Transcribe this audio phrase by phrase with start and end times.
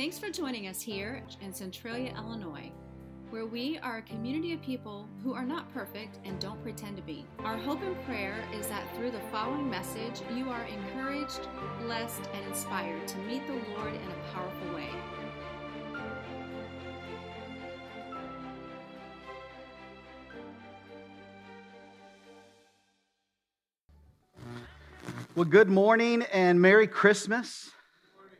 [0.00, 2.72] Thanks for joining us here in Centralia, Illinois,
[3.28, 7.02] where we are a community of people who are not perfect and don't pretend to
[7.02, 7.26] be.
[7.40, 11.46] Our hope and prayer is that through the following message, you are encouraged,
[11.82, 14.88] blessed, and inspired to meet the Lord in a powerful way.
[25.34, 27.70] Well, good morning and Merry Christmas.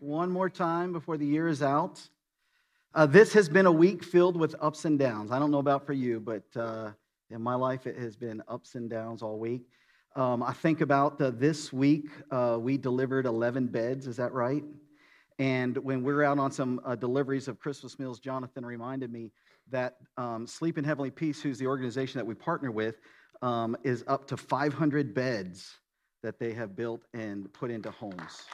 [0.01, 2.01] One more time before the year is out.
[2.95, 5.31] Uh, this has been a week filled with ups and downs.
[5.31, 6.93] I don't know about for you, but uh,
[7.29, 9.61] in my life, it has been ups and downs all week.
[10.17, 14.65] Um, I think about uh, this week, uh, we delivered 11 beds, is that right?
[15.39, 19.33] And when we were out on some uh, deliveries of Christmas meals, Jonathan reminded me
[19.69, 22.97] that um, Sleep in Heavenly Peace, who's the organization that we partner with,
[23.43, 25.75] um, is up to 500 beds
[26.23, 28.45] that they have built and put into homes.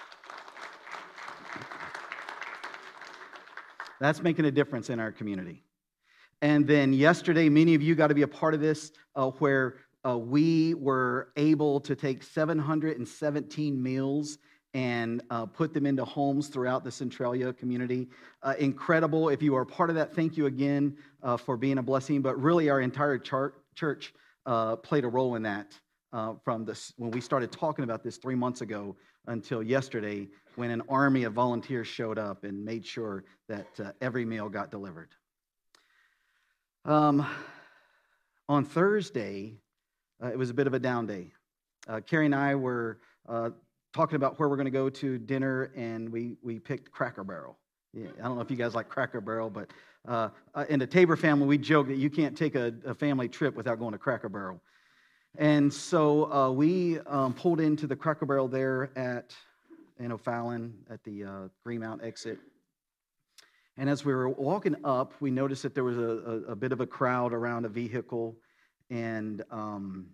[4.00, 5.62] That's making a difference in our community.
[6.42, 9.76] And then yesterday, many of you got to be a part of this, uh, where
[10.06, 14.38] uh, we were able to take 717 meals
[14.74, 18.08] and uh, put them into homes throughout the Centralia community.
[18.42, 19.30] Uh, incredible.
[19.30, 22.20] If you are part of that, thank you again uh, for being a blessing.
[22.20, 24.12] But really, our entire char- church
[24.44, 25.72] uh, played a role in that
[26.44, 30.82] from this when we started talking about this three months ago until yesterday when an
[30.88, 35.10] army of volunteers showed up and made sure that uh, every meal got delivered.
[36.84, 37.26] Um,
[38.48, 39.58] on Thursday,
[40.22, 41.32] uh, it was a bit of a down day.
[41.88, 43.50] Uh, Carrie and I were uh,
[43.92, 47.58] talking about where we're going to go to dinner, and we, we picked Cracker Barrel.
[47.92, 49.70] Yeah, I don't know if you guys like Cracker Barrel, but
[50.06, 50.28] uh,
[50.68, 53.78] in the Tabor family, we joke that you can't take a, a family trip without
[53.78, 54.60] going to Cracker Barrel.
[55.38, 59.34] And so uh, we um, pulled into the Cracker Barrel there at
[59.98, 62.38] in O'Fallon at the uh, Greenmount exit.
[63.76, 66.72] And as we were walking up, we noticed that there was a, a, a bit
[66.72, 68.36] of a crowd around a vehicle.
[68.88, 70.06] And, um,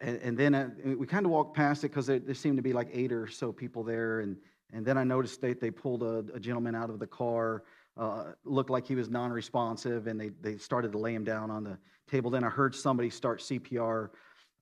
[0.00, 2.62] and, and, then uh, we kind of walked past it because there, there, seemed to
[2.62, 4.20] be like eight or so people there.
[4.20, 4.36] And,
[4.72, 7.62] and then I noticed that they pulled a, a gentleman out of the car
[7.96, 11.50] uh, looked like he was non responsive, and they, they started to lay him down
[11.50, 11.78] on the
[12.10, 12.30] table.
[12.30, 14.10] Then I heard somebody start CPR.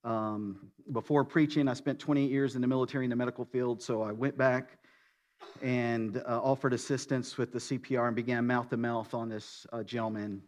[0.04, 4.02] Um, before preaching, I spent 28 years in the military in the medical field, so
[4.02, 4.78] I went back
[5.62, 9.82] and uh, offered assistance with the CPR and began mouth to mouth on this uh,
[9.82, 10.42] gentleman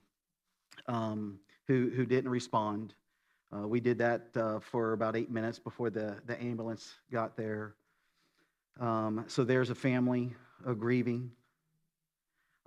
[0.86, 2.94] um, who, who didn't respond.
[3.54, 7.74] Uh, we did that uh, for about eight minutes before the, the ambulance got there.
[8.78, 10.34] Um, so there's a family
[10.78, 11.30] grieving.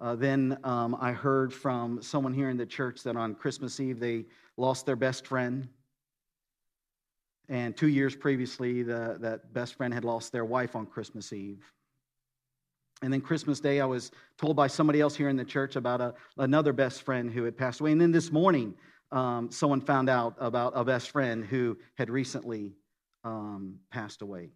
[0.01, 3.99] Uh, then um, I heard from someone here in the church that on Christmas Eve
[3.99, 5.67] they lost their best friend.
[7.49, 11.63] And two years previously, the, that best friend had lost their wife on Christmas Eve.
[13.01, 15.99] And then Christmas Day, I was told by somebody else here in the church about
[15.99, 17.91] a, another best friend who had passed away.
[17.91, 18.75] And then this morning,
[19.11, 22.73] um, someone found out about a best friend who had recently
[23.23, 24.49] um, passed away.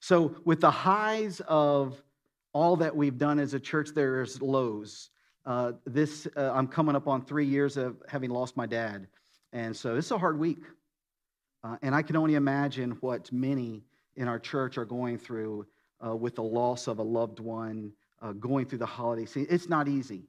[0.00, 2.02] So, with the highs of
[2.52, 5.10] all that we've done as a church, there's lows.
[5.44, 9.06] Uh, this, uh, I'm coming up on three years of having lost my dad.
[9.52, 10.62] And so it's a hard week.
[11.64, 13.82] Uh, and I can only imagine what many
[14.16, 15.66] in our church are going through
[16.04, 19.46] uh, with the loss of a loved one, uh, going through the holiday season.
[19.50, 20.24] It's not easy.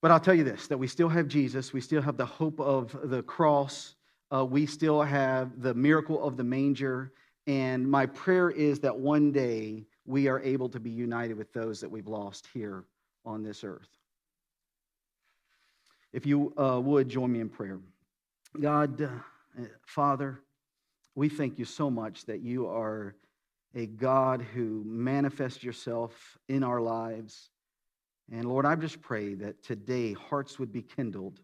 [0.00, 2.60] But I'll tell you this that we still have Jesus, we still have the hope
[2.60, 3.94] of the cross,
[4.30, 7.12] uh, we still have the miracle of the manger.
[7.46, 11.80] And my prayer is that one day we are able to be united with those
[11.80, 12.84] that we've lost here
[13.24, 13.88] on this earth.
[16.12, 17.80] If you uh, would join me in prayer.
[18.60, 19.08] God, uh,
[19.86, 20.40] Father,
[21.14, 23.16] we thank you so much that you are
[23.74, 27.50] a God who manifests yourself in our lives.
[28.30, 31.40] And Lord, I just pray that today hearts would be kindled,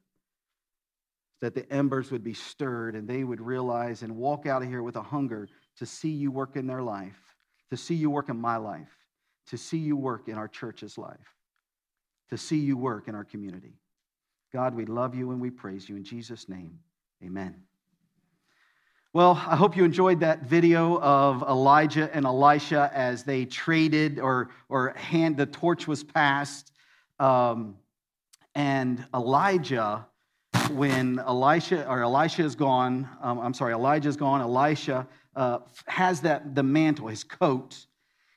[1.41, 4.83] that the embers would be stirred, and they would realize and walk out of here
[4.83, 7.30] with a hunger to see you work in their life
[7.71, 8.91] to see you work in my life,
[9.49, 11.35] to see you work in our church's life,
[12.29, 13.75] to see you work in our community.
[14.53, 15.97] God, we love you and we praise you.
[15.97, 16.79] In Jesus' name,
[17.25, 17.55] amen.
[19.13, 24.51] Well, I hope you enjoyed that video of Elijah and Elisha as they traded or,
[24.69, 26.73] or hand the torch was passed.
[27.19, 27.77] Um,
[28.55, 30.07] and Elijah,
[30.71, 36.23] when Elisha or Elisha is gone, um, I'm sorry, Elijah is gone, Elisha uh, has
[36.23, 37.87] that the mantle, his coat.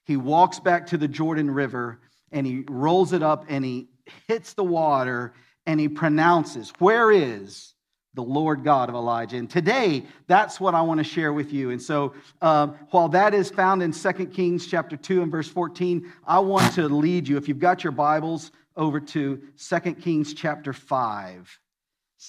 [0.05, 1.99] He walks back to the Jordan River
[2.31, 3.89] and he rolls it up and he
[4.27, 5.33] hits the water
[5.65, 7.73] and he pronounces, Where is
[8.13, 9.37] the Lord God of Elijah.
[9.37, 11.71] And today, that's what I want to share with you.
[11.71, 16.11] And so, um, while that is found in 2 Kings chapter 2 and verse 14,
[16.25, 20.73] I want to lead you, if you've got your Bibles, over to 2 Kings chapter
[20.73, 21.59] 5.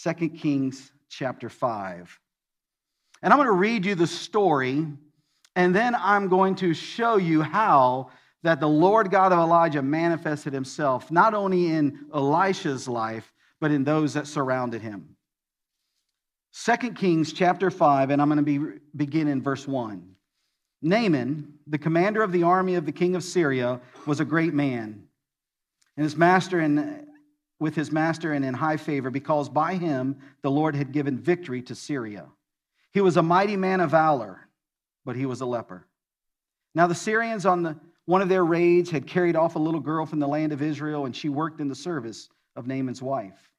[0.03, 2.19] 2 Kings chapter 5.
[3.25, 4.87] And I'm going to read you the story,
[5.56, 8.11] and then I'm going to show you how
[8.43, 13.32] that the Lord God of Elijah manifested himself, not only in Elisha's life,
[13.62, 15.17] but in those that surrounded him.
[16.53, 20.06] 2 Kings chapter 5, and I'm going to be, begin in verse 1.
[20.82, 25.03] Naaman, the commander of the army of the king of Syria, was a great man,
[25.97, 27.06] and his master and
[27.59, 31.62] with his master and in high favor, because by him the Lord had given victory
[31.62, 32.27] to Syria.
[32.94, 34.49] He was a mighty man of valor,
[35.05, 35.85] but he was a leper.
[36.76, 37.76] Now the Syrians on the,
[38.06, 41.05] one of their raids had carried off a little girl from the land of Israel,
[41.05, 43.50] and she worked in the service of Naaman's wife.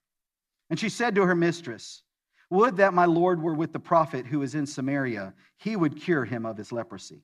[0.69, 2.03] And she said to her mistress,
[2.49, 6.23] Would that my Lord were with the prophet who is in Samaria, he would cure
[6.23, 7.21] him of his leprosy.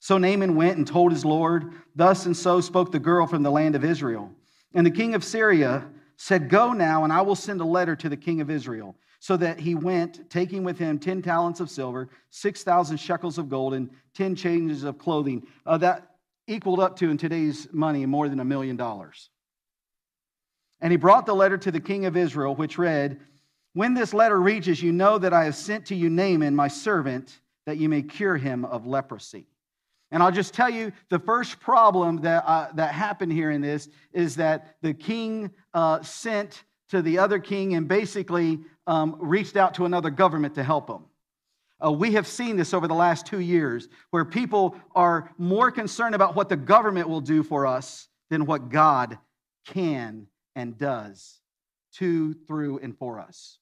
[0.00, 3.50] So Naaman went and told his Lord, Thus and so spoke the girl from the
[3.50, 4.30] land of Israel.
[4.72, 5.86] And the king of Syria
[6.16, 9.38] said, Go now, and I will send a letter to the king of Israel so
[9.38, 13.88] that he went, taking with him 10 talents of silver, 6,000 shekels of gold, and
[14.12, 15.46] 10 changes of clothing.
[15.64, 16.16] Uh, that
[16.46, 19.30] equaled up to, in today's money, more than a million dollars.
[20.82, 23.18] And he brought the letter to the king of Israel, which read,
[23.72, 27.40] When this letter reaches you, know that I have sent to you Naaman, my servant,
[27.64, 29.46] that you may cure him of leprosy.
[30.10, 33.88] And I'll just tell you the first problem that, uh, that happened here in this
[34.12, 39.74] is that the king uh, sent to the other king and basically um, reached out
[39.74, 41.04] to another government to help him.
[41.84, 46.14] Uh, we have seen this over the last two years where people are more concerned
[46.14, 49.18] about what the government will do for us than what God
[49.66, 51.40] can and does
[51.94, 53.58] to, through, and for us.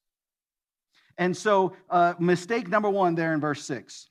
[1.19, 4.08] And so, uh, mistake number one there in verse 6.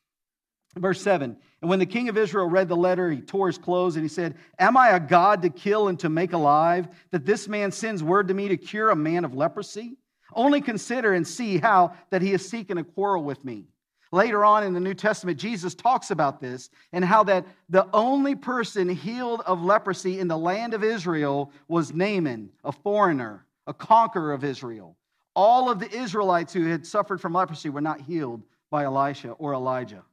[0.78, 3.96] Verse 7 And when the king of Israel read the letter, he tore his clothes
[3.96, 7.48] and he said, Am I a God to kill and to make alive, that this
[7.48, 9.98] man sends word to me to cure a man of leprosy?
[10.34, 13.66] Only consider and see how that he is seeking a quarrel with me.
[14.14, 18.36] Later on in the New Testament, Jesus talks about this and how that the only
[18.36, 24.34] person healed of leprosy in the land of Israel was Naaman, a foreigner, a conqueror
[24.34, 24.98] of Israel.
[25.34, 29.54] All of the Israelites who had suffered from leprosy were not healed by Elisha or
[29.54, 30.04] Elijah.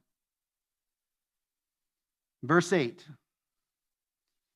[2.43, 3.05] Verse 8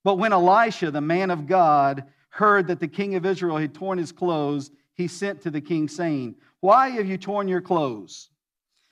[0.03, 3.97] But when Elisha, the man of God, heard that the king of Israel had torn
[3.97, 8.29] his clothes, he sent to the king, saying, Why have you torn your clothes?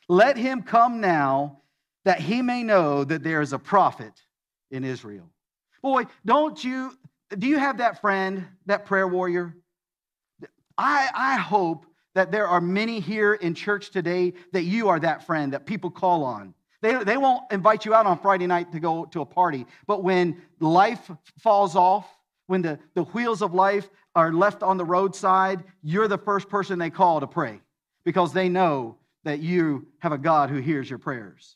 [0.08, 1.62] Let him come now
[2.06, 4.14] that he may know that there is a prophet
[4.72, 5.30] in Israel.
[5.82, 6.92] Boy, don't you,
[7.38, 9.56] do you have that friend, that prayer warrior?
[10.78, 15.26] I, I hope that there are many here in church today that you are that
[15.26, 16.54] friend that people call on.
[16.82, 20.04] They, they won't invite you out on Friday night to go to a party, but
[20.04, 22.08] when life falls off,
[22.48, 26.80] when the, the wheels of life are left on the roadside, you're the first person
[26.80, 27.62] they call to pray
[28.04, 31.56] because they know that you have a God who hears your prayers.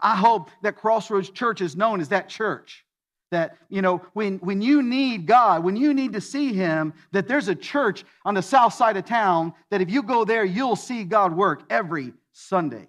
[0.00, 2.84] I hope that Crossroads Church is known as that church.
[3.30, 7.26] That, you know, when, when you need God, when you need to see Him, that
[7.26, 10.76] there's a church on the south side of town that if you go there, you'll
[10.76, 12.88] see God work every Sunday.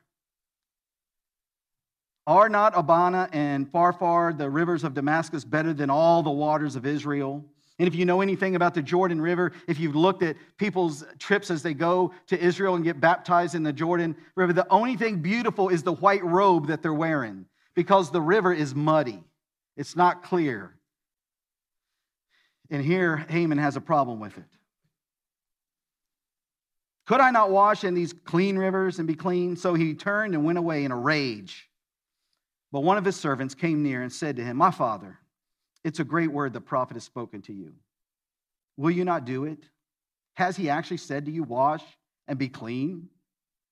[2.27, 6.85] Are not Abana and Pharpar, the rivers of Damascus, better than all the waters of
[6.85, 7.43] Israel?
[7.79, 11.49] And if you know anything about the Jordan River, if you've looked at people's trips
[11.49, 15.17] as they go to Israel and get baptized in the Jordan River, the only thing
[15.17, 19.23] beautiful is the white robe that they're wearing because the river is muddy.
[19.75, 20.75] It's not clear.
[22.69, 24.45] And here, Naaman has a problem with it.
[27.07, 29.55] Could I not wash in these clean rivers and be clean?
[29.55, 31.67] So he turned and went away in a rage.
[32.71, 35.19] But one of his servants came near and said to him, My father,
[35.83, 37.73] it's a great word the prophet has spoken to you.
[38.77, 39.59] Will you not do it?
[40.35, 41.83] Has he actually said to you, Wash
[42.27, 43.09] and be clean?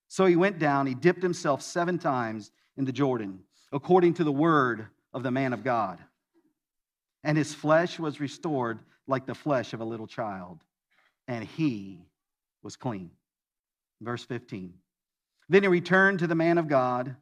[0.07, 3.39] So he went down, he dipped himself seven times in the Jordan,
[3.71, 5.99] according to the word of the man of God.
[7.23, 10.63] And his flesh was restored like the flesh of a little child,
[11.27, 11.99] and he
[12.63, 13.11] was clean.
[14.01, 14.73] Verse 15.
[15.47, 17.15] Then he returned to the man of God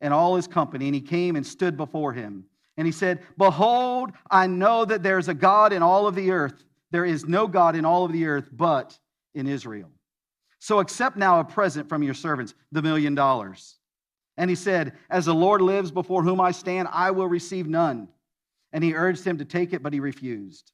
[0.00, 2.44] and all his company, and he came and stood before him.
[2.76, 6.30] And he said, Behold, I know that there is a God in all of the
[6.30, 6.64] earth.
[6.90, 8.98] There is no God in all of the earth but
[9.34, 9.90] in Israel.
[10.58, 13.76] So accept now a present from your servants, the million dollars.
[14.36, 18.08] And he said, As the Lord lives before whom I stand, I will receive none.
[18.72, 20.72] And he urged him to take it, but he refused.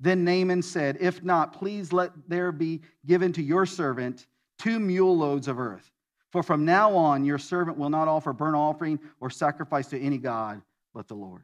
[0.00, 4.26] Then Naaman said, If not, please let there be given to your servant
[4.58, 5.90] two mule loads of earth.
[6.32, 10.18] For from now on, your servant will not offer burnt offering or sacrifice to any
[10.18, 10.62] God
[10.94, 11.42] but the Lord.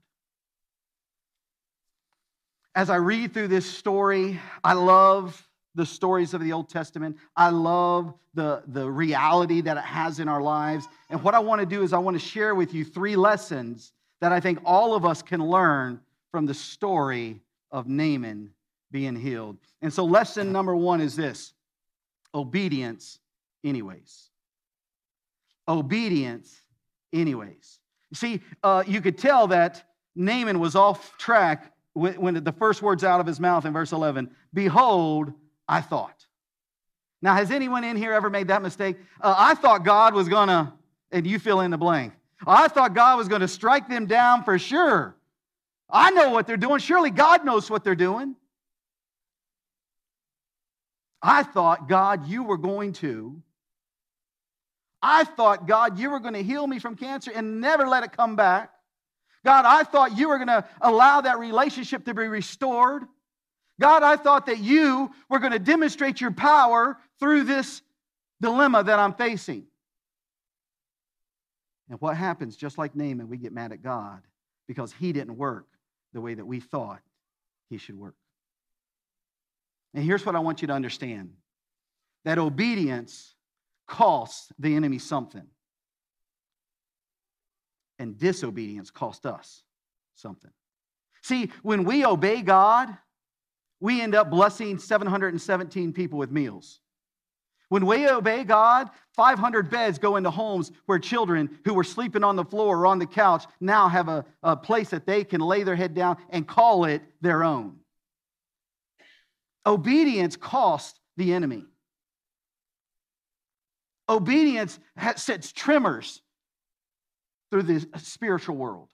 [2.74, 7.18] As I read through this story, I love the stories of the Old Testament.
[7.36, 10.86] I love the, the reality that it has in our lives.
[11.10, 13.92] And what I want to do is I want to share with you three lessons
[14.20, 17.40] that I think all of us can learn from the story
[17.70, 18.50] of Naaman
[18.90, 19.58] being healed.
[19.82, 21.52] And so, lesson number one is this
[22.34, 23.18] obedience,
[23.64, 24.30] anyways.
[25.68, 26.62] Obedience,
[27.12, 27.78] anyways.
[28.10, 29.84] You see, uh, you could tell that
[30.16, 34.30] Naaman was off track when, the first words out of his mouth in verse 11
[34.54, 35.32] Behold,
[35.68, 36.26] I thought.
[37.20, 38.96] Now, has anyone in here ever made that mistake?
[39.20, 40.72] Uh, I thought God was going to,
[41.10, 42.14] and you fill in the blank.
[42.46, 45.16] I thought God was going to strike them down for sure.
[45.90, 46.78] I know what they're doing.
[46.78, 48.36] Surely God knows what they're doing.
[51.20, 53.42] I thought, God, you were going to.
[55.02, 58.12] I thought, God, you were going to heal me from cancer and never let it
[58.12, 58.70] come back.
[59.44, 63.04] God, I thought you were going to allow that relationship to be restored.
[63.80, 67.80] God, I thought that you were going to demonstrate your power through this
[68.40, 69.66] dilemma that I'm facing.
[71.88, 74.22] And what happens, just like Naaman, we get mad at God
[74.66, 75.66] because he didn't work
[76.12, 77.00] the way that we thought
[77.70, 78.14] he should work.
[79.94, 81.32] And here's what I want you to understand
[82.24, 83.34] that obedience
[83.88, 85.46] costs the enemy something,
[87.98, 89.62] and disobedience cost us
[90.14, 90.52] something.
[91.22, 92.96] See, when we obey God,
[93.80, 96.80] we end up blessing 717 people with meals.
[97.70, 102.34] When we obey God, 500 beds go into homes where children who were sleeping on
[102.34, 105.64] the floor or on the couch now have a, a place that they can lay
[105.64, 107.76] their head down and call it their own.
[109.66, 111.64] Obedience costs the enemy.
[114.08, 114.78] Obedience
[115.16, 116.22] sets tremors
[117.50, 118.88] through the spiritual world.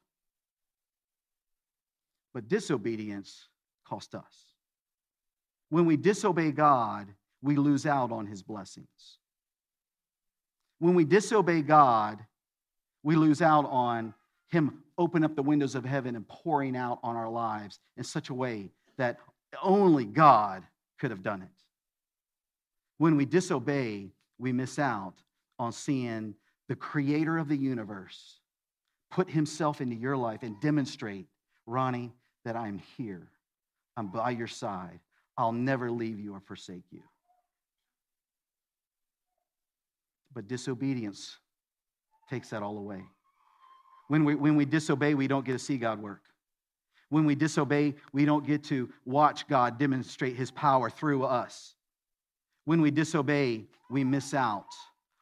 [2.32, 3.48] But disobedience
[3.86, 4.24] cost us.
[5.70, 7.08] When we disobey God,
[7.42, 9.18] we lose out on his blessings.
[10.78, 12.18] When we disobey God,
[13.02, 14.14] we lose out on
[14.48, 18.30] him opening up the windows of heaven and pouring out on our lives in such
[18.30, 19.18] a way that
[19.62, 20.64] only God
[20.98, 21.48] could have done it.
[22.98, 25.14] When we disobey, we miss out
[25.58, 26.34] on seeing
[26.68, 28.40] the creator of the universe
[29.14, 31.26] put himself into your life and demonstrate,
[31.66, 32.12] Ronnie,
[32.44, 33.28] that I'm here.
[33.96, 34.98] I'm by your side.
[35.38, 37.02] I'll never leave you or forsake you.
[40.34, 41.36] But disobedience
[42.28, 43.04] takes that all away.
[44.08, 46.22] When we, when we disobey, we don't get to see God work.
[47.08, 51.76] When we disobey, we don't get to watch God demonstrate his power through us.
[52.64, 54.72] When we disobey, we miss out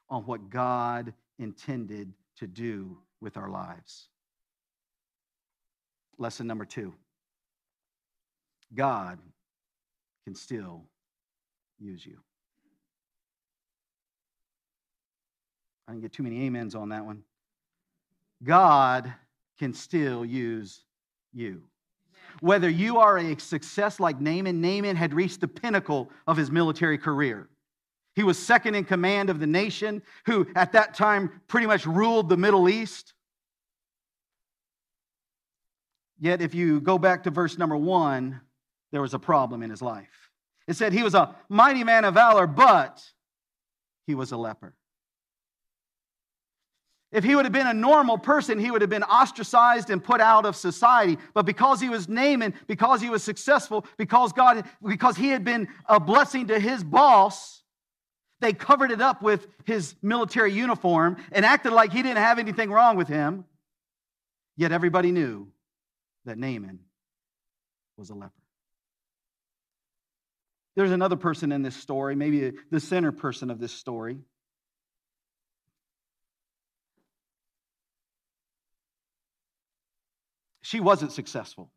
[0.09, 4.09] on what God intended to do with our lives.
[6.19, 6.95] Lesson number two
[8.75, 9.19] God
[10.25, 10.85] can still
[11.79, 12.19] use you.
[15.89, 17.25] I didn't get too many amens on that one.
[18.43, 19.13] God
[19.59, 20.85] can still use
[21.33, 21.63] you.
[22.41, 26.99] Whether you are a success like Naaman, Naaman had reached the pinnacle of his military
[26.99, 27.49] career.
[28.15, 32.29] He was second in command of the nation, who at that time pretty much ruled
[32.29, 33.15] the Middle East.
[36.19, 38.41] Yet, if you go back to verse number one,
[38.93, 40.31] there was a problem in his life.
[40.69, 43.03] It said he was a mighty man of valor, but
[44.07, 44.75] he was a leper.
[47.13, 50.21] If he would have been a normal person, he would have been ostracized and put
[50.21, 51.19] out of society.
[51.35, 55.69] But because he was Naaman, because he was successful, because God, because he had been
[55.87, 57.63] a blessing to his boss,
[58.41, 62.71] they covered it up with his military uniform and acted like he didn't have anything
[62.71, 63.45] wrong with him.
[64.57, 65.49] Yet everybody knew
[66.25, 66.81] that Naaman
[67.99, 68.33] was a leper.
[70.77, 74.19] There's another person in this story, maybe the center person of this story.
[80.73, 81.71] She wasn't successful.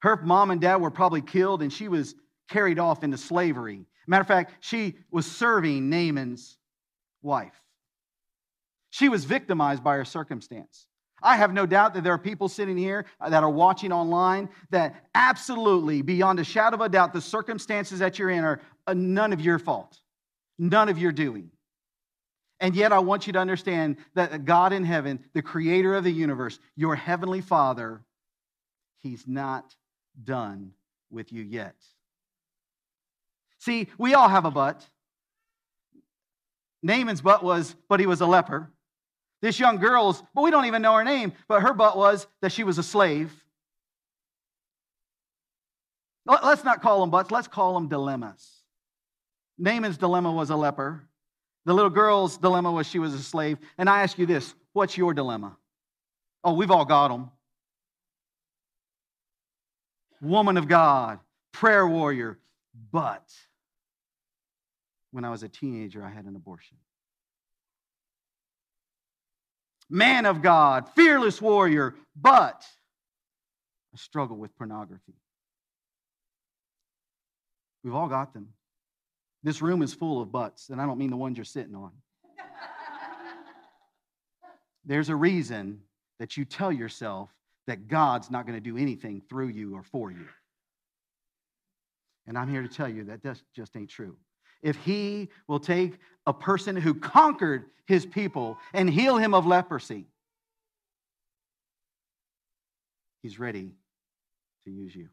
[0.00, 2.14] Her mom and dad were probably killed, and she was
[2.50, 3.86] carried off into slavery.
[4.06, 6.58] Matter of fact, she was serving Naaman's
[7.22, 7.58] wife.
[8.90, 10.88] She was victimized by her circumstance.
[11.22, 15.06] I have no doubt that there are people sitting here that are watching online that
[15.14, 18.60] absolutely, beyond a shadow of a doubt, the circumstances that you're in are
[18.92, 19.98] none of your fault,
[20.58, 21.50] none of your doing.
[22.60, 26.12] And yet, I want you to understand that God in heaven, the creator of the
[26.12, 28.02] universe, your heavenly Father,
[28.98, 29.74] He's not
[30.22, 30.72] done
[31.10, 31.74] with you yet.
[33.58, 34.86] See, we all have a butt.
[36.82, 38.70] Naaman's butt was, but he was a leper.
[39.42, 42.52] This young girl's, but we don't even know her name, but her butt was that
[42.52, 43.32] she was a slave.
[46.26, 48.62] Let's not call them butts, let's call them dilemmas.
[49.58, 51.02] Naaman's dilemma was a leper.
[51.66, 53.58] The little girl's dilemma was she was a slave.
[53.78, 55.56] And I ask you this what's your dilemma?
[56.42, 57.30] Oh, we've all got them.
[60.22, 61.18] Woman of God,
[61.52, 62.38] prayer warrior,
[62.92, 63.24] but
[65.12, 66.76] when I was a teenager, I had an abortion.
[69.88, 72.64] Man of God, fearless warrior, but
[73.92, 75.14] I struggle with pornography.
[77.82, 78.50] We've all got them.
[79.42, 81.92] This room is full of butts, and I don't mean the ones you're sitting on.
[84.84, 85.80] There's a reason
[86.18, 87.30] that you tell yourself
[87.66, 90.26] that God's not going to do anything through you or for you.
[92.26, 94.16] And I'm here to tell you that that just ain't true.
[94.62, 100.06] If he will take a person who conquered his people and heal him of leprosy,
[103.22, 103.74] he's ready
[104.64, 105.08] to use you.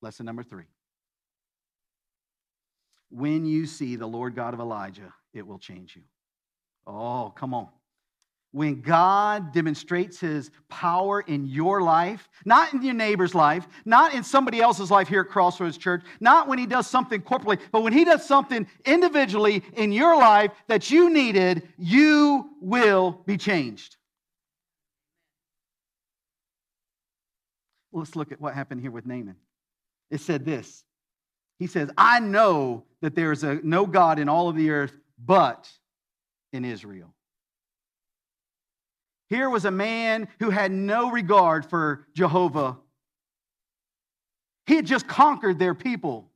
[0.00, 0.64] Lesson number three.
[3.12, 6.02] When you see the Lord God of Elijah, it will change you.
[6.86, 7.68] Oh, come on
[8.52, 14.22] when God demonstrates his power in your life, not in your neighbor's life, not in
[14.22, 17.94] somebody else's life here at Crossroads Church, not when he does something corporately, but when
[17.94, 23.96] he does something individually in your life that you needed, you will be changed.
[27.90, 29.36] Let's look at what happened here with Naaman.
[30.10, 30.84] It said this
[31.62, 34.98] He says, I know that there is a, no God in all of the earth
[35.24, 35.70] but
[36.52, 37.14] in Israel.
[39.28, 42.78] Here was a man who had no regard for Jehovah.
[44.66, 46.32] He had just conquered their people.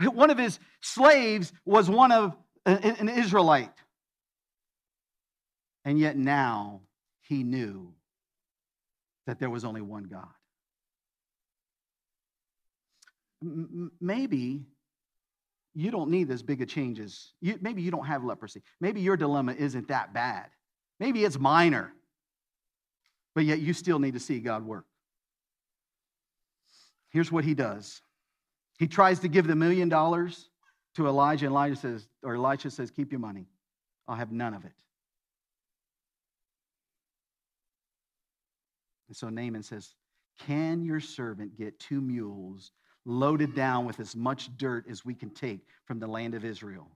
[0.00, 3.70] One of his slaves was one of an Israelite.
[5.84, 6.80] And yet now
[7.20, 7.92] he knew
[9.28, 10.26] that there was only one God.
[14.00, 14.66] Maybe
[15.74, 17.32] you don't need as big a changes.
[17.40, 18.62] You, maybe you don't have leprosy.
[18.80, 20.46] Maybe your dilemma isn't that bad.
[21.00, 21.92] Maybe it's minor
[23.34, 24.84] but yet you still need to see God work.
[27.10, 28.00] Here's what he does
[28.78, 30.48] he tries to give the million dollars
[30.96, 33.46] to Elijah, and Elijah says, or Elisha says, Keep your money.
[34.08, 34.72] I'll have none of it.
[39.08, 39.94] And so Naaman says,
[40.40, 42.72] Can your servant get two mules
[43.04, 46.88] loaded down with as much dirt as we can take from the land of Israel?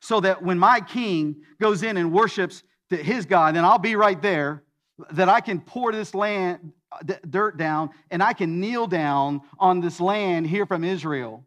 [0.00, 4.20] So that when my king goes in and worships his God, then I'll be right
[4.20, 4.62] there
[5.10, 9.80] that I can pour this land uh, dirt down and I can kneel down on
[9.80, 11.44] this land here from Israel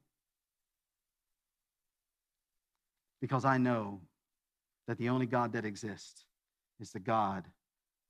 [3.22, 4.02] because I know
[4.88, 6.26] that the only God that exists
[6.80, 7.46] is the God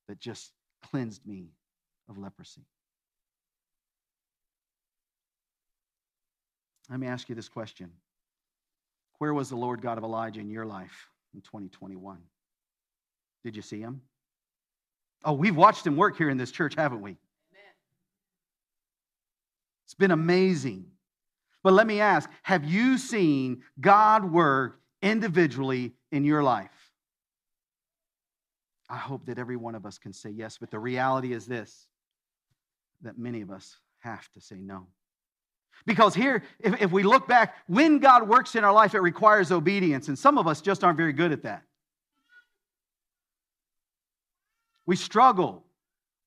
[0.08, 0.52] that just
[0.90, 1.50] cleansed me
[2.10, 2.66] of leprosy.
[6.90, 7.92] Let me ask you this question
[9.20, 12.18] Where was the Lord God of Elijah in your life in 2021?
[13.44, 14.02] Did you see him?
[15.24, 17.12] Oh, we've watched him work here in this church, haven't we?
[17.12, 17.74] Amen.
[19.86, 20.86] It's been amazing.
[21.64, 26.72] But let me ask have you seen God work individually in your life?
[28.90, 31.88] I hope that every one of us can say yes, but the reality is this
[33.02, 34.88] that many of us have to say no.
[35.86, 39.52] Because here, if, if we look back, when God works in our life, it requires
[39.52, 41.64] obedience, and some of us just aren't very good at that.
[44.86, 45.64] We struggle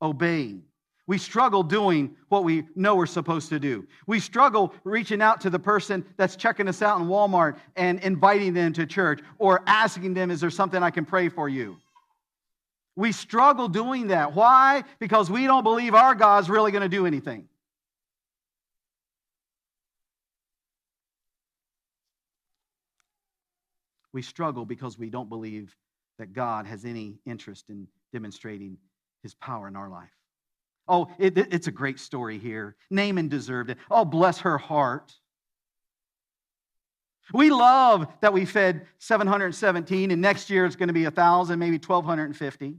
[0.00, 0.62] obeying.
[1.06, 3.84] We struggle doing what we know we're supposed to do.
[4.06, 8.54] We struggle reaching out to the person that's checking us out in Walmart and inviting
[8.54, 11.78] them to church or asking them, Is there something I can pray for you?
[12.94, 14.34] We struggle doing that.
[14.34, 14.84] Why?
[15.00, 17.48] Because we don't believe our God's really going to do anything.
[24.12, 25.76] We struggle because we don't believe
[26.18, 28.76] that God has any interest in demonstrating
[29.22, 30.10] his power in our life.
[30.88, 32.76] Oh, it, it's a great story here.
[32.90, 33.78] Naaman deserved it.
[33.90, 35.12] Oh, bless her heart.
[37.32, 41.76] We love that we fed 717, and next year it's going to be 1,000, maybe
[41.76, 42.76] 1,250.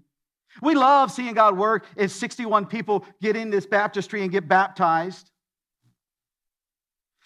[0.61, 5.31] We love seeing God work if 61 people get in this baptistry and get baptized.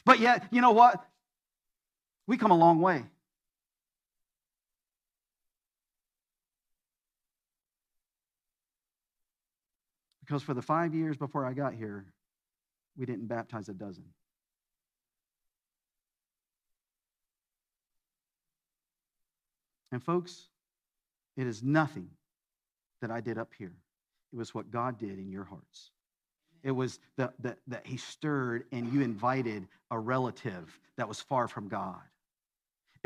[0.05, 1.03] But yet, you know what?
[2.27, 3.05] We come a long way.
[10.25, 12.05] Because for the five years before I got here,
[12.97, 14.05] we didn't baptize a dozen.
[19.91, 20.47] And folks,
[21.37, 22.09] it is nothing
[23.01, 23.75] that I did up here.
[24.33, 25.91] It was what God did in your hearts.
[26.63, 31.47] It was that, that, that He stirred and you invited a relative that was far
[31.47, 32.01] from God.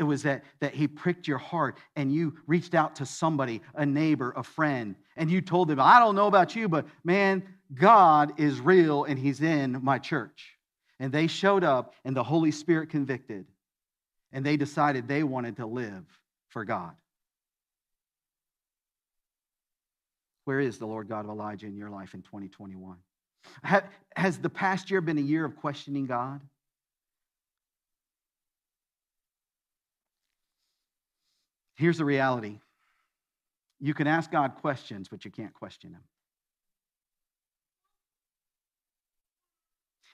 [0.00, 3.84] It was that, that He pricked your heart and you reached out to somebody, a
[3.84, 7.42] neighbor, a friend, and you told them, I don't know about you, but man,
[7.74, 10.56] God is real and He's in my church.
[10.98, 13.44] And they showed up and the Holy Spirit convicted
[14.32, 16.06] and they decided they wanted to live
[16.48, 16.92] for God.
[20.46, 22.96] Where is the Lord God of Elijah in your life in 2021?
[24.16, 26.40] Has the past year been a year of questioning God?
[31.80, 32.60] Here's the reality
[33.80, 36.02] you can ask God questions, but you can't question Him.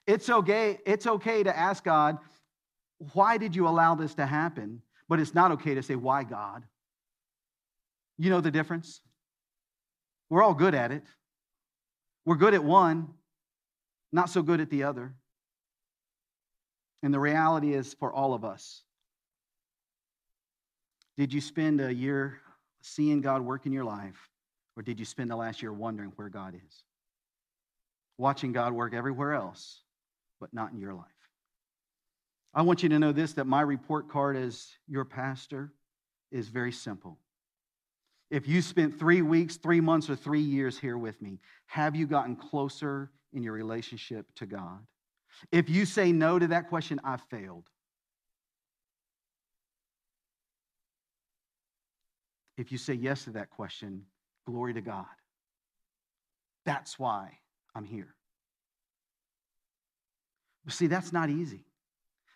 [0.07, 2.19] It's okay, it's okay to ask God,
[3.15, 4.81] why did you allow this to happen?
[5.09, 6.63] But it's not okay to say, why God?
[8.17, 9.01] You know the difference?
[10.31, 11.03] We're all good at it.
[12.25, 13.09] We're good at one,
[14.13, 15.17] not so good at the other.
[17.03, 18.85] And the reality is for all of us.
[21.17, 22.39] Did you spend a year
[22.83, 24.29] seeing God work in your life,
[24.77, 26.85] or did you spend the last year wondering where God is?
[28.19, 29.83] Watching God work everywhere else,
[30.41, 31.07] but not in your life.
[32.55, 35.73] I want you to know this that my report card as your pastor
[36.31, 37.19] is very simple.
[38.31, 42.07] If you spent three weeks, three months, or three years here with me, have you
[42.07, 44.81] gotten closer in your relationship to God?
[45.53, 47.65] If you say no to that question, I failed.
[52.57, 54.03] If you say yes to that question,
[54.47, 55.05] glory to God.
[56.65, 57.39] That's why
[57.75, 58.15] I'm here.
[60.65, 61.65] But see, that's not easy.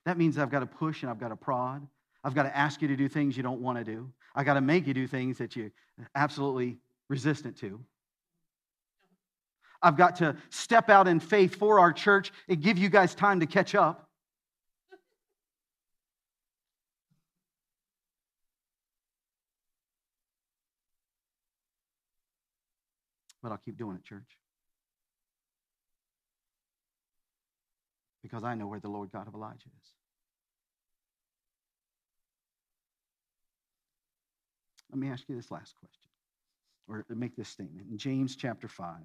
[0.05, 1.87] That means I've got to push and I've got to prod.
[2.23, 4.11] I've got to ask you to do things you don't want to do.
[4.35, 5.73] I've got to make you do things that you're
[6.15, 6.79] absolutely
[7.09, 7.81] resistant to.
[9.83, 13.41] I've got to step out in faith for our church and give you guys time
[13.41, 14.10] to catch up.
[23.43, 24.37] But I'll keep doing it, church.
[28.23, 29.89] Because I know where the Lord God of Elijah is.
[34.91, 36.11] Let me ask you this last question,
[36.89, 37.87] or make this statement.
[37.91, 38.97] In James chapter 5,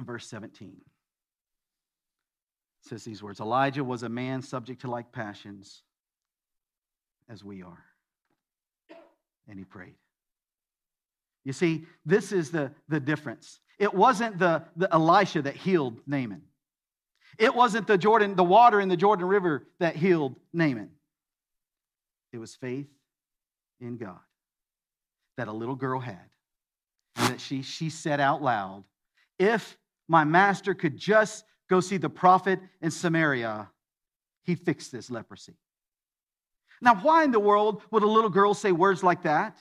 [0.00, 0.76] verse 17,
[2.82, 5.82] says these words Elijah was a man subject to like passions
[7.28, 7.84] as we are.
[9.48, 9.94] And he prayed.
[11.48, 13.60] You see, this is the, the difference.
[13.78, 16.42] It wasn't the, the Elisha that healed Naaman.
[17.38, 20.90] It wasn't the Jordan, the water in the Jordan River that healed Naaman.
[22.34, 22.90] It was faith
[23.80, 24.18] in God
[25.38, 26.20] that a little girl had.
[27.16, 28.84] And that she, she said out loud,
[29.38, 33.70] If my master could just go see the prophet in Samaria,
[34.42, 35.54] he fixed this leprosy.
[36.82, 39.56] Now, why in the world would a little girl say words like that?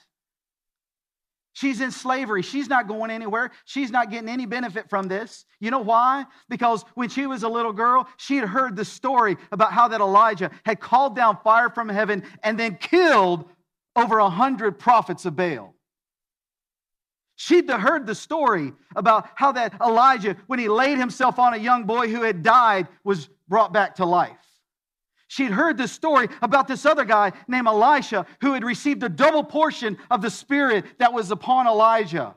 [1.58, 2.44] She's in slavery.
[2.44, 3.50] She's not going anywhere.
[3.66, 5.44] She's not getting any benefit from this.
[5.60, 6.28] You know why?
[6.50, 10.00] Because when she was a little girl, she had heard the story about how that
[10.00, 13.50] Elijah had called down fire from heaven and then killed
[13.96, 15.74] over a hundred prophets of Baal.
[17.38, 21.86] She'd heard the story about how that Elijah, when he laid himself on a young
[21.86, 24.38] boy who had died, was brought back to life.
[25.28, 29.44] She'd heard the story about this other guy named Elisha who had received a double
[29.44, 32.36] portion of the Spirit that was upon Elijah.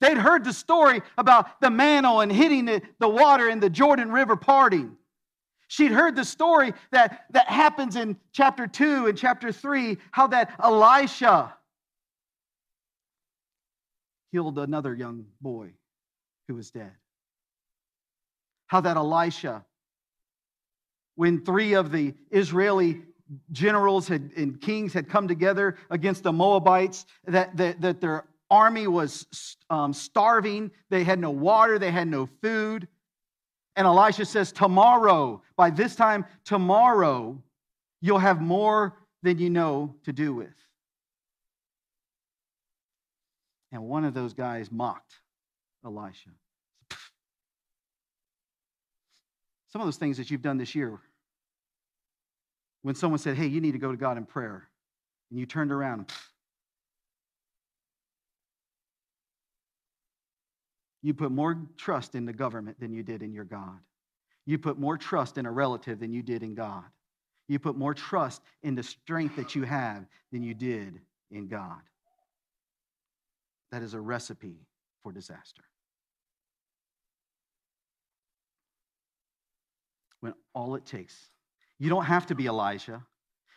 [0.00, 4.10] They'd heard the story about the mantle and hitting the, the water in the Jordan
[4.10, 4.96] River parting.
[5.66, 10.54] She'd heard the story that, that happens in chapter 2 and chapter 3, how that
[10.62, 11.54] Elisha
[14.32, 15.72] healed another young boy
[16.46, 16.92] who was dead.
[18.68, 19.64] How that Elisha,
[21.18, 23.02] when three of the Israeli
[23.50, 28.86] generals had, and kings had come together against the Moabites, that, that, that their army
[28.86, 30.70] was um, starving.
[30.90, 32.86] They had no water, they had no food.
[33.74, 37.42] And Elisha says, Tomorrow, by this time tomorrow,
[38.00, 40.54] you'll have more than you know to do with.
[43.72, 45.14] And one of those guys mocked
[45.84, 46.30] Elisha.
[49.72, 51.00] Some of those things that you've done this year,
[52.82, 54.68] when someone said, Hey, you need to go to God in prayer,
[55.30, 56.10] and you turned around,
[61.02, 63.78] you put more trust in the government than you did in your God.
[64.46, 66.84] You put more trust in a relative than you did in God.
[67.48, 71.80] You put more trust in the strength that you have than you did in God.
[73.70, 74.66] That is a recipe
[75.02, 75.62] for disaster.
[80.20, 81.30] When all it takes,
[81.78, 83.04] you don't have to be Elijah,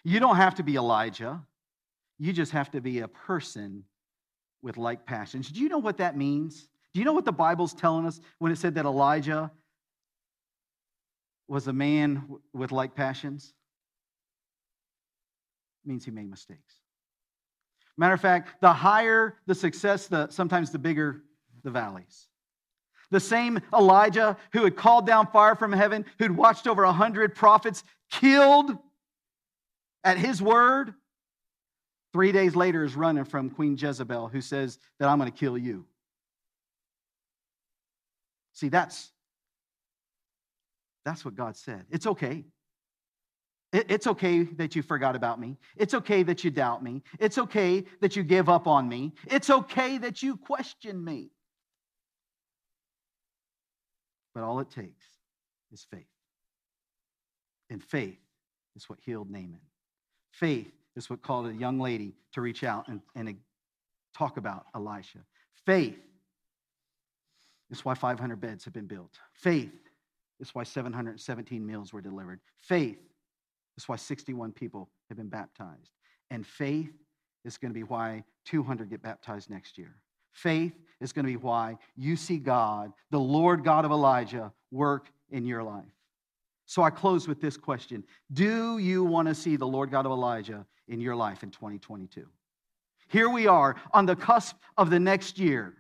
[0.03, 1.41] you don't have to be Elijah,
[2.17, 3.83] you just have to be a person
[4.61, 5.49] with like passions.
[5.49, 6.67] Do you know what that means?
[6.93, 9.51] Do you know what the Bible's telling us when it said that Elijah
[11.47, 13.53] was a man with like passions?
[15.83, 16.75] It means he made mistakes.
[17.97, 21.23] Matter of fact, the higher the success, the, sometimes the bigger
[21.63, 22.27] the valleys.
[23.11, 27.35] The same Elijah who had called down fire from heaven, who'd watched over a hundred
[27.35, 28.77] prophets killed
[30.03, 30.93] at his word,
[32.13, 35.57] three days later is running from Queen Jezebel, who says that I'm going to kill
[35.57, 35.85] you.
[38.53, 39.11] See, that's
[41.03, 41.85] that's what God said.
[41.89, 42.45] It's okay.
[43.73, 45.57] It's okay that you forgot about me.
[45.77, 47.03] It's okay that you doubt me.
[47.19, 49.13] It's okay that you give up on me.
[49.27, 51.31] It's okay that you question me.
[54.33, 55.05] But all it takes
[55.71, 56.05] is faith.
[57.69, 58.19] And faith
[58.75, 59.59] is what healed Naaman.
[60.31, 63.37] Faith is what called a young lady to reach out and, and
[64.15, 65.19] talk about Elisha.
[65.65, 65.97] Faith
[67.69, 69.17] is why 500 beds have been built.
[69.33, 69.71] Faith
[70.39, 72.39] is why 717 meals were delivered.
[72.59, 72.99] Faith
[73.77, 75.91] is why 61 people have been baptized.
[76.29, 76.91] And faith
[77.45, 79.95] is going to be why 200 get baptized next year.
[80.31, 85.07] Faith is going to be why you see God, the Lord God of Elijah, work
[85.29, 85.83] in your life.
[86.65, 90.11] So I close with this question Do you want to see the Lord God of
[90.11, 92.25] Elijah in your life in 2022?
[93.09, 95.75] Here we are on the cusp of the next year.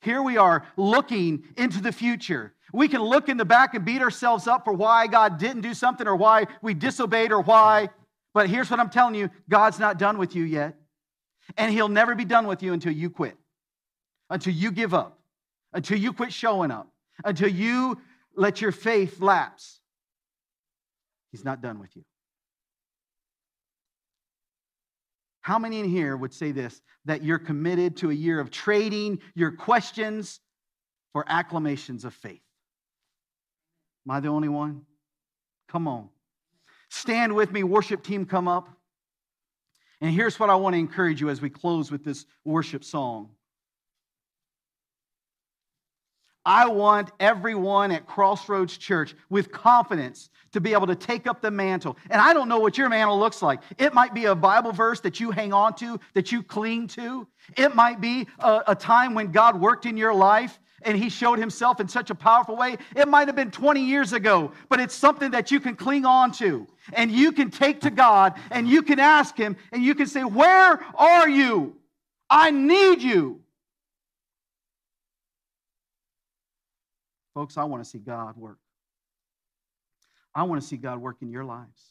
[0.00, 2.54] Here we are looking into the future.
[2.72, 5.74] We can look in the back and beat ourselves up for why God didn't do
[5.74, 7.88] something or why we disobeyed or why.
[8.34, 10.76] But here's what I'm telling you God's not done with you yet.
[11.56, 13.36] And He'll never be done with you until you quit,
[14.30, 15.18] until you give up,
[15.72, 16.88] until you quit showing up,
[17.24, 18.00] until you
[18.36, 19.80] let your faith lapse.
[21.30, 22.04] He's not done with you.
[25.40, 29.18] How many in here would say this that you're committed to a year of trading
[29.34, 30.40] your questions
[31.12, 32.42] for acclamations of faith?
[34.06, 34.82] Am I the only one?
[35.68, 36.08] Come on.
[36.90, 38.68] Stand with me, worship team, come up.
[40.02, 43.30] And here's what I want to encourage you as we close with this worship song.
[46.44, 51.52] I want everyone at Crossroads Church with confidence to be able to take up the
[51.52, 51.96] mantle.
[52.10, 53.60] And I don't know what your mantle looks like.
[53.78, 57.28] It might be a Bible verse that you hang on to, that you cling to.
[57.56, 61.38] It might be a, a time when God worked in your life and he showed
[61.38, 62.76] himself in such a powerful way.
[62.96, 66.32] It might have been 20 years ago, but it's something that you can cling on
[66.32, 70.06] to and you can take to God and you can ask him and you can
[70.06, 71.76] say, Where are you?
[72.28, 73.40] I need you.
[77.34, 78.58] Folks, I want to see God work.
[80.34, 81.82] I want to see God work in your lives.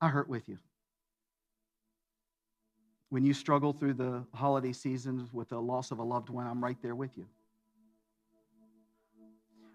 [0.00, 0.58] I hurt with you
[3.10, 6.62] when you struggle through the holiday seasons with the loss of a loved one, I'm
[6.62, 7.26] right there with you.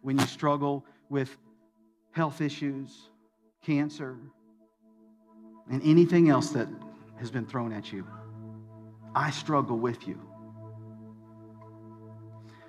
[0.01, 1.35] When you struggle with
[2.11, 3.09] health issues,
[3.63, 4.17] cancer,
[5.71, 6.67] and anything else that
[7.17, 8.05] has been thrown at you,
[9.15, 10.19] I struggle with you.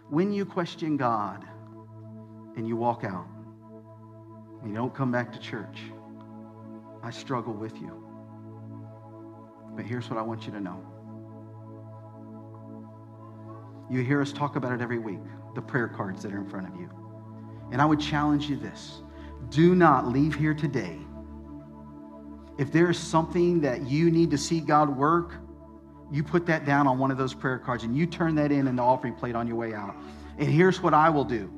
[0.08, 1.44] When you question God
[2.56, 3.26] and you walk out
[4.62, 5.80] and you don't come back to church,
[7.02, 8.03] I struggle with you.
[9.74, 10.80] But here's what I want you to know.
[13.90, 15.20] You hear us talk about it every week
[15.54, 16.90] the prayer cards that are in front of you.
[17.70, 19.02] And I would challenge you this
[19.50, 20.98] do not leave here today.
[22.58, 25.34] If there is something that you need to see God work,
[26.10, 28.68] you put that down on one of those prayer cards and you turn that in
[28.68, 29.94] in the offering plate on your way out.
[30.38, 31.52] And here's what I will do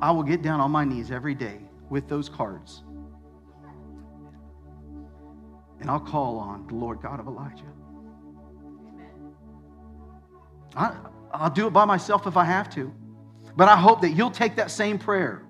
[0.00, 2.82] I will get down on my knees every day with those cards
[5.84, 7.62] and I'll call on the Lord God of Elijah.
[10.74, 10.96] I,
[11.30, 12.90] I'll do it by myself if I have to.
[13.54, 15.42] But I hope that you'll take that same prayer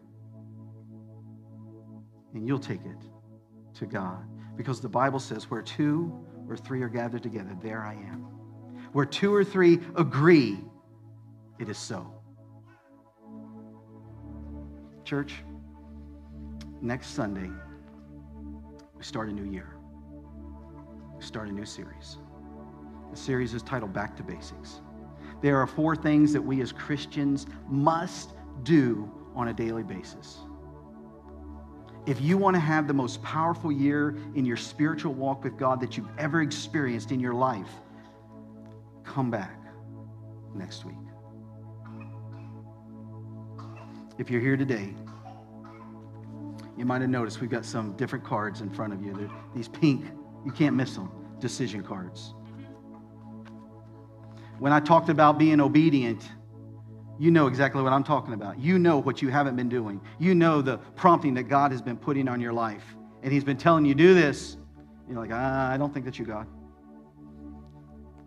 [2.34, 4.24] and you'll take it to God.
[4.56, 6.12] Because the Bible says, where two
[6.48, 8.22] or three are gathered together, there I am.
[8.90, 10.58] Where two or three agree,
[11.60, 12.12] it is so.
[15.04, 15.44] Church,
[16.82, 17.50] next Sunday,
[18.96, 19.73] we start a new year.
[21.18, 22.18] Start a new series.
[23.10, 24.80] The series is titled Back to Basics.
[25.40, 28.30] There are four things that we as Christians must
[28.62, 30.38] do on a daily basis.
[32.06, 35.80] If you want to have the most powerful year in your spiritual walk with God
[35.80, 37.70] that you've ever experienced in your life,
[39.04, 39.58] come back
[40.54, 40.94] next week.
[44.18, 44.94] If you're here today,
[46.76, 49.14] you might have noticed we've got some different cards in front of you.
[49.14, 50.04] They're these pink,
[50.44, 52.34] you can't miss them, decision cards.
[54.58, 56.22] When I talked about being obedient,
[57.18, 58.58] you know exactly what I'm talking about.
[58.58, 60.00] You know what you haven't been doing.
[60.18, 62.84] You know the prompting that God has been putting on your life.
[63.22, 64.56] And He's been telling you, do this.
[65.08, 66.46] You're like, ah, I don't think that's you, God.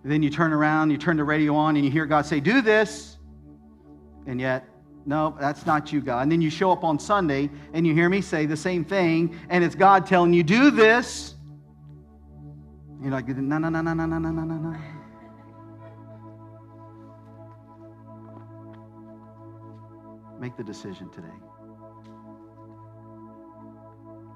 [0.04, 2.40] And then you turn around, you turn the radio on, and you hear God say,
[2.40, 3.18] do this.
[4.26, 4.66] And yet,
[5.06, 6.24] no, that's not you, God.
[6.24, 9.38] And then you show up on Sunday and you hear me say the same thing,
[9.50, 11.36] and it's God telling you, do this.
[13.02, 14.78] You're like, no, no, no, no, no, no, no, no, no.
[20.40, 21.28] Make the decision today.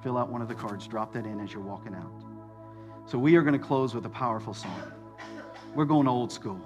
[0.04, 2.12] Fill out one of the cards, drop that in as you're walking out.
[3.06, 4.92] So, we are going to close with a powerful song.
[5.74, 6.60] We're going old school.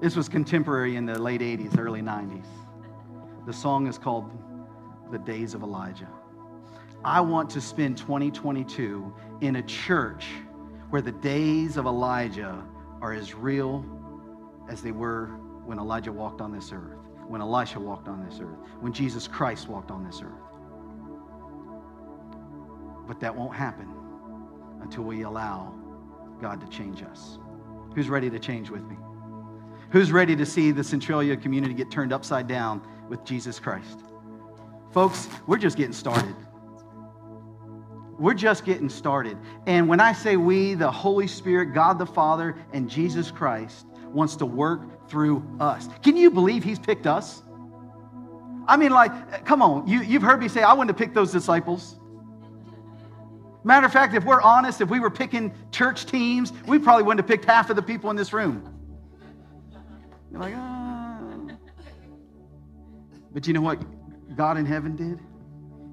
[0.00, 2.46] This was contemporary in the late 80s, early 90s.
[3.46, 4.30] The song is called
[5.10, 6.08] The Days of Elijah.
[7.04, 10.26] I want to spend 2022 in a church
[10.90, 12.62] where the days of Elijah
[13.00, 13.84] are as real
[14.68, 15.26] as they were
[15.64, 17.00] when Elijah walked on this earth
[17.30, 20.32] when Elisha walked on this earth, when Jesus Christ walked on this earth.
[23.06, 23.88] But that won't happen
[24.82, 25.72] until we allow
[26.40, 27.38] God to change us.
[27.94, 28.96] Who's ready to change with me?
[29.90, 34.00] Who's ready to see the Centralia community get turned upside down with Jesus Christ?
[34.90, 36.34] Folks, we're just getting started.
[38.20, 39.38] We're just getting started.
[39.66, 44.36] And when I say we, the Holy Spirit, God the Father, and Jesus Christ wants
[44.36, 45.88] to work through us.
[46.02, 47.42] Can you believe he's picked us?
[48.68, 51.32] I mean, like, come on, you, you've heard me say, I wouldn't have picked those
[51.32, 51.98] disciples.
[53.64, 57.20] Matter of fact, if we're honest, if we were picking church teams, we probably wouldn't
[57.20, 58.62] have picked half of the people in this room.
[60.30, 61.20] You're like, ah.
[63.32, 63.82] But you know what
[64.36, 65.18] God in heaven did?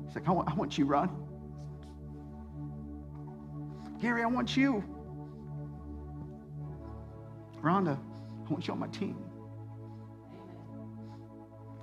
[0.05, 1.09] He's like, I want, I want you, Rod.
[3.99, 4.83] Gary, I want you.
[7.61, 9.17] Rhonda, I want you on my team.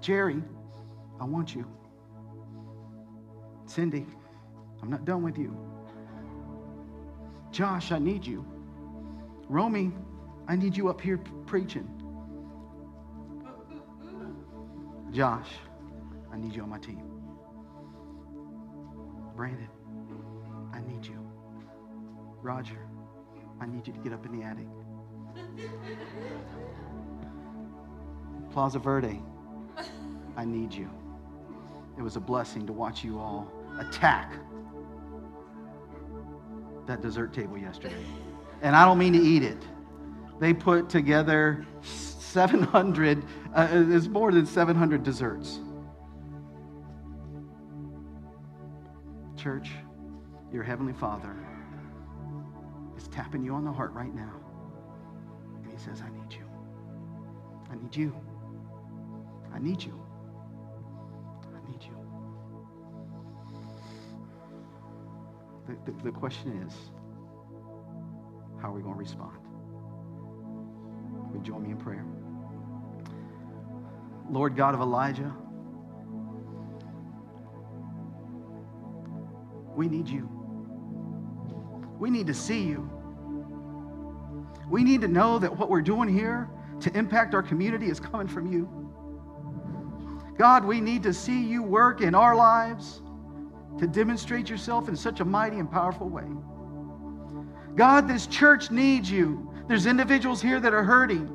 [0.00, 0.42] Jerry,
[1.20, 1.66] I want you.
[3.66, 4.07] Cindy,
[4.83, 5.57] I'm not done with you.
[7.50, 8.44] Josh, I need you.
[9.48, 9.92] Romy,
[10.46, 11.88] I need you up here preaching.
[15.12, 15.48] Josh,
[16.33, 17.03] I need you on my team.
[19.37, 19.68] Brandon,
[20.72, 21.24] I need you.
[22.45, 22.77] Roger,
[23.59, 24.67] I need you to get up in the attic.
[28.53, 29.23] Plaza Verde,
[30.37, 30.91] I need you.
[31.97, 34.35] It was a blessing to watch you all attack
[36.87, 38.05] that dessert table yesterday.
[38.61, 39.63] And I don't mean to eat it.
[40.39, 45.61] They put together 700, uh, there's more than 700 desserts.
[49.35, 49.71] Church,
[50.53, 51.35] your Heavenly Father
[53.09, 54.35] tapping you on the heart right now.
[55.62, 56.45] And He says, I need you.
[57.71, 58.14] I need you.
[59.53, 60.01] I need you.
[61.55, 61.97] I need you.
[65.67, 66.75] The, the, the question is,
[68.61, 69.38] how are we going to respond?
[71.33, 72.05] Would join me in prayer?
[74.31, 75.35] Lord God of Elijah,
[79.77, 80.29] we need you.
[81.98, 82.90] We need to see you.
[84.69, 86.48] We need to know that what we're doing here
[86.81, 88.69] to impact our community is coming from you.
[90.37, 93.02] God, we need to see you work in our lives
[93.79, 96.25] to demonstrate yourself in such a mighty and powerful way.
[97.77, 99.52] God, this church needs you.
[99.69, 101.31] There's individuals here that are hurting,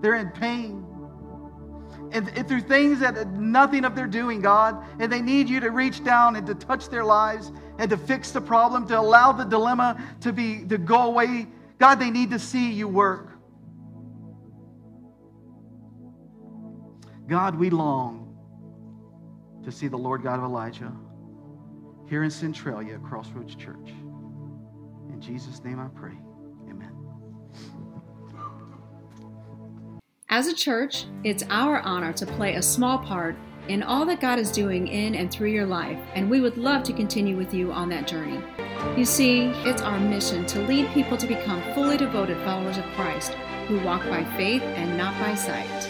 [0.00, 0.84] they're in pain.
[2.12, 6.04] And, through things that nothing of their doing, God, and they need you to reach
[6.04, 9.98] down and to touch their lives and to fix the problem, to allow the dilemma
[10.20, 11.46] to be to go away.
[11.82, 13.32] God, they need to see you work.
[17.26, 18.38] God, we long
[19.64, 20.92] to see the Lord God of Elijah
[22.08, 23.88] here in Centralia at Crossroads Church.
[25.08, 26.12] In Jesus' name I pray.
[26.70, 26.92] Amen.
[30.28, 33.34] As a church, it's our honor to play a small part
[33.66, 36.84] in all that God is doing in and through your life, and we would love
[36.84, 38.40] to continue with you on that journey.
[38.96, 43.32] You see, it's our mission to lead people to become fully devoted followers of Christ
[43.66, 45.88] who walk by faith and not by sight.